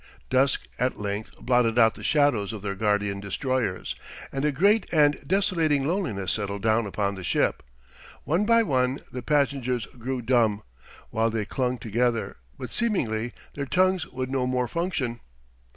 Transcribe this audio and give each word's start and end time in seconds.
Dusk 0.31 0.63
at 0.79 0.99
length 0.99 1.29
blotted 1.37 1.77
out 1.77 1.93
the 1.93 2.01
shadows 2.03 2.53
of 2.53 2.63
their 2.63 2.73
guardian 2.73 3.19
destroyers, 3.19 3.93
and 4.31 4.43
a 4.43 4.51
great 4.51 4.91
and 4.91 5.19
desolating 5.27 5.87
loneliness 5.87 6.31
settled 6.31 6.63
down 6.63 6.87
upon 6.87 7.13
the 7.13 7.23
ship. 7.23 7.61
One 8.23 8.43
by 8.43 8.63
one 8.63 9.01
the 9.11 9.21
passengers 9.21 9.85
grew 9.85 10.23
dumb; 10.23 10.63
still 11.11 11.29
they 11.29 11.45
clung 11.45 11.77
together, 11.77 12.37
but 12.57 12.71
seemingly 12.71 13.33
their 13.53 13.67
tongues 13.67 14.07
would 14.07 14.31
no 14.31 14.47
more 14.47 14.67
function. 14.67 15.19